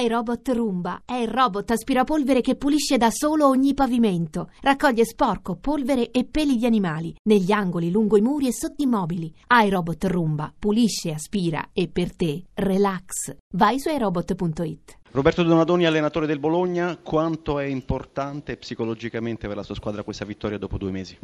[0.00, 4.50] iRobot Roomba è il robot aspirapolvere che pulisce da solo ogni pavimento.
[4.60, 8.86] Raccoglie sporco, polvere e peli di animali negli angoli, lungo i muri e sotto i
[8.86, 9.34] mobili.
[9.48, 13.34] iRobot Roomba pulisce, aspira e per te relax.
[13.54, 14.98] Vai su iRobot.it.
[15.10, 20.58] Roberto Donadoni, allenatore del Bologna, quanto è importante psicologicamente per la sua squadra questa vittoria
[20.58, 21.18] dopo due mesi?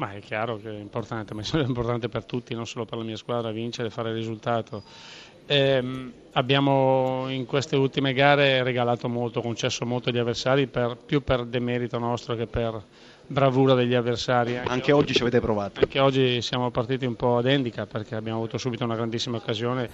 [0.00, 3.04] Ma è chiaro che è importante, ma è importante per tutti, non solo per la
[3.04, 4.82] mia squadra, vincere, e fare il risultato.
[5.44, 11.44] Eh, abbiamo in queste ultime gare regalato molto, concesso molto agli avversari, per, più per
[11.44, 12.82] demerito nostro che per
[13.26, 14.56] bravura degli avversari.
[14.56, 15.80] Anche, anche oggi ci avete provato?
[15.80, 19.90] Anche oggi siamo partiti un po' ad handicap perché abbiamo avuto subito una grandissima occasione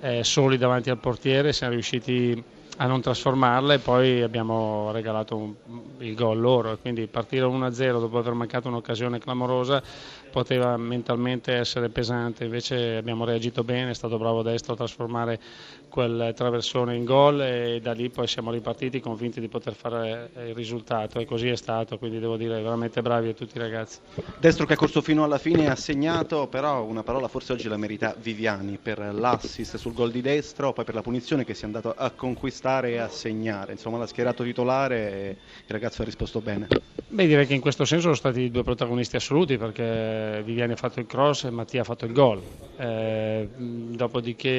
[0.00, 2.42] eh, soli davanti al portiere, siamo riusciti
[2.76, 5.54] a non trasformarla e poi abbiamo regalato un,
[5.98, 6.76] il gol loro.
[6.76, 9.82] Quindi partire 1-0 dopo aver mancato un'occasione clamorosa
[10.30, 15.40] poteva mentalmente essere pesante, invece abbiamo reagito bene, è stato bravo destro a trasformare
[15.88, 20.54] quel traversone in gol e da lì poi siamo ripartiti convinti di poter fare il
[20.54, 24.00] risultato e così è stato, quindi devo dire veramente bravi a tutti i ragazzi.
[24.38, 27.78] Destro che ha corso fino alla fine ha segnato, però una parola forse oggi la
[27.78, 31.66] merita Viviani per l'assist sul gol di destro, poi per la punizione che si è
[31.66, 35.36] andato a conquistare e a segnare, insomma l'ha schierato titolare e il
[35.68, 36.66] ragazzo ha risposto bene.
[37.08, 40.98] Beh direi che in questo senso sono stati due protagonisti assoluti perché Viviani ha fatto
[40.98, 42.42] il cross e Mattia ha fatto il gol.
[42.76, 44.50] Eh, dopodiché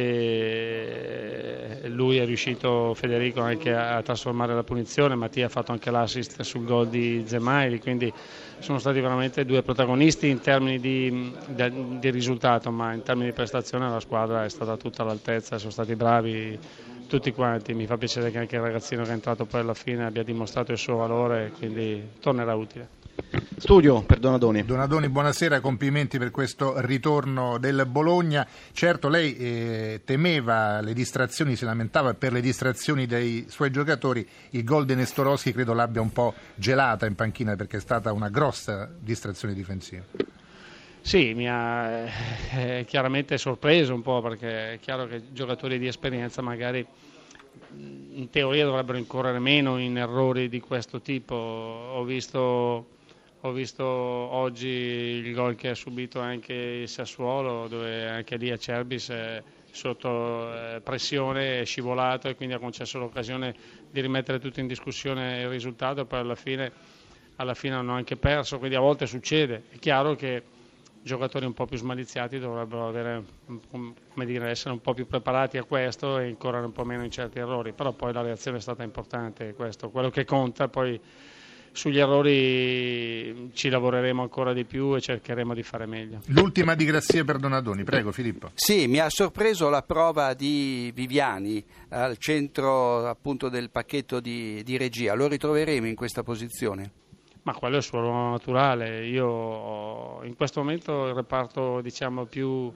[1.98, 6.64] lui è riuscito, Federico, anche a, trasformare la punizione, Mattia ha fatto anche l'assist sul
[6.64, 8.14] gol di Zemaili, quindi
[8.59, 13.34] sono stati veramente due protagonisti in termini di, di, di risultato, ma in termini di
[13.34, 16.58] prestazione la squadra è stata tutta all'altezza, sono stati bravi
[17.08, 20.06] tutti quanti, mi fa piacere che anche il ragazzino che è entrato poi alla fine
[20.06, 22.90] abbia dimostrato il suo valore, quindi tornerà utile.
[23.59, 24.63] Studio per Donadoni.
[24.63, 28.45] Donadoni, buonasera, complimenti per questo ritorno del Bologna.
[28.72, 34.25] Certo, lei eh, temeva le distrazioni, si lamentava per le distrazioni dei suoi giocatori.
[34.52, 38.30] Il gol di Nestorowski credo l'abbia un po' gelata in panchina perché è stata una
[38.30, 40.03] grossa distrazione difensiva.
[41.02, 42.06] Sì, mi ha
[42.53, 46.85] eh, chiaramente sorpreso un po' perché è chiaro che giocatori di esperienza magari
[47.75, 51.34] in teoria dovrebbero incorrere meno in errori di questo tipo.
[51.34, 52.97] Ho visto
[53.47, 59.09] ho visto oggi il gol che ha subito anche il Sassuolo, dove anche lì Acerbis
[59.09, 63.56] è sotto eh, pressione è scivolato e quindi ha concesso l'occasione
[63.91, 66.72] di rimettere tutto in discussione il risultato poi alla fine,
[67.36, 69.63] alla fine hanno anche perso, quindi a volte succede.
[69.69, 70.44] È chiaro che
[71.03, 73.24] giocatori un po' più smaliziati dovrebbero avere,
[74.25, 77.40] dire, essere un po' più preparati a questo e incorrere un po' meno in certi
[77.40, 79.90] errori, però poi la reazione è stata importante, questo.
[79.90, 81.00] quello che conta poi
[81.77, 86.21] sugli errori ci lavoreremo ancora di più e cercheremo di fare meglio.
[86.27, 88.49] L'ultima di Grazia per Donadoni, prego Filippo.
[88.55, 94.75] Sì, mi ha sorpreso la prova di Viviani al centro appunto del pacchetto di, di
[94.75, 96.91] regia, lo ritroveremo in questa posizione?
[97.43, 102.73] Ma quello è il suo ruolo naturale, io in questo momento il reparto diciamo più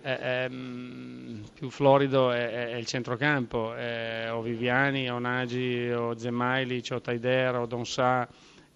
[0.00, 3.74] è, più florido è, è, il centrocampo,
[4.30, 8.28] o Viviani, o Nagy, o Zemailic, o Taider, o Donsà,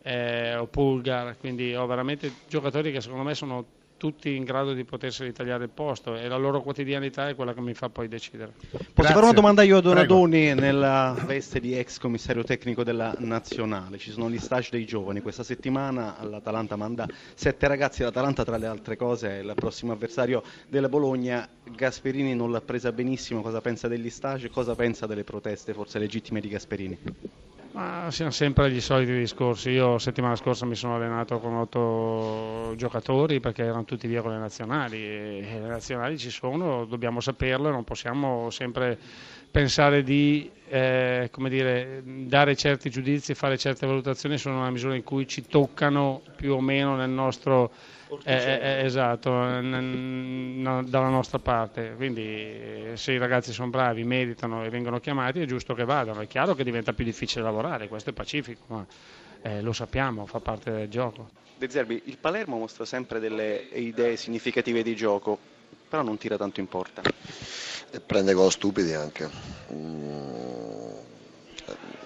[0.03, 3.65] eh, o Pulgar, quindi ho veramente giocatori che secondo me sono
[3.97, 7.61] tutti in grado di potersi ritagliare il posto e la loro quotidianità è quella che
[7.61, 8.53] mi fa poi decidere.
[8.53, 9.15] Posso Grazie.
[9.15, 10.61] fare una domanda io a Donadoni Prego.
[10.61, 13.99] nella veste di ex commissario tecnico della nazionale?
[13.99, 18.67] Ci sono gli stage dei giovani, questa settimana l'Atalanta manda sette ragazzi, l'Atalanta tra le
[18.67, 23.89] altre cose è il prossimo avversario della Bologna, Gasperini non l'ha presa benissimo, cosa pensa
[23.89, 26.99] degli stage, cosa pensa delle proteste forse legittime di Gasperini?
[27.75, 29.71] Ma siamo sempre gli soliti discorsi.
[29.71, 34.39] Io settimana scorsa mi sono allenato con otto giocatori perché erano tutti via con le
[34.39, 34.97] nazionali.
[35.05, 38.97] E le nazionali ci sono, dobbiamo saperlo, non possiamo sempre
[39.51, 45.29] pensare di eh, dire, dare certi giudizi, fare certe valutazioni solo nella misura in cui
[45.29, 47.71] ci toccano più o meno nel nostro
[48.25, 51.95] eh, eh, eh, esatto, n- dalla nostra parte.
[51.95, 56.21] Quindi se i ragazzi sono bravi, meritano e vengono chiamati, è giusto che vadano.
[56.21, 58.85] È chiaro che diventa più difficile lavorare, questo è pacifico, ma
[59.43, 61.29] eh, lo sappiamo, fa parte del gioco.
[61.57, 65.39] De Zerbi, il Palermo mostra sempre delle idee significative di gioco,
[65.89, 67.03] però non tira tanto in porta.
[67.91, 69.31] E prende gol stupidi anche.
[69.73, 70.24] Mm,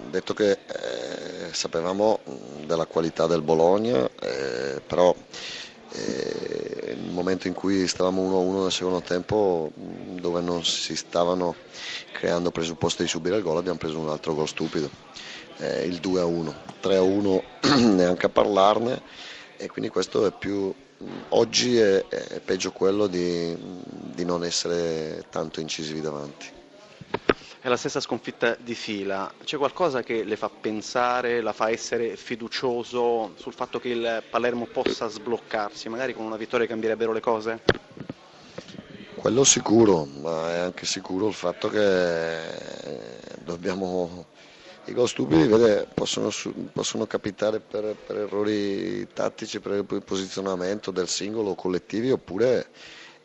[0.09, 2.19] detto che eh, sapevamo
[2.65, 5.15] della qualità del Bologna, eh, però
[5.91, 11.55] e nel momento in cui stavamo 1-1 nel secondo tempo dove non si stavano
[12.11, 14.89] creando presupposti di subire il gol abbiamo preso un altro gol stupido.
[15.57, 17.43] Eh, il 2-1 3-1
[17.95, 19.01] neanche a parlarne
[19.57, 20.73] e quindi questo è più
[21.29, 26.58] oggi è, è peggio quello di, di non essere tanto incisivi davanti
[27.61, 29.29] È la stessa sconfitta di fila.
[29.43, 34.65] C'è qualcosa che le fa pensare, la fa essere fiducioso sul fatto che il Palermo
[34.65, 35.89] possa sbloccarsi?
[35.89, 37.59] Magari con una vittoria cambierebbero le cose?
[39.15, 42.39] Quello sicuro, ma è anche sicuro il fatto che
[43.43, 44.25] dobbiamo
[44.85, 46.29] i gol stupidi vede, possono,
[46.71, 52.69] possono, capitare per, per, errori tattici, per il posizionamento del singolo o collettivi oppure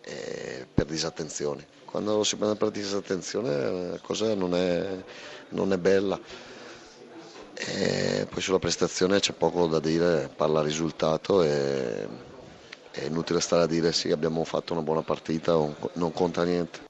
[0.05, 1.65] eh, per disattenzioni.
[1.85, 5.03] Quando si prende per disattenzione la cosa non è,
[5.51, 6.19] non è bella.
[7.55, 12.09] E poi sulla prestazione c'è poco da dire, parla risultato e
[12.91, 15.53] è inutile stare a dire sì abbiamo fatto una buona partita,
[15.95, 16.81] non conta niente.